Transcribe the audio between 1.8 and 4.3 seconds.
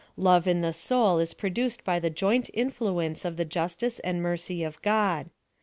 by the joint influence of the justice and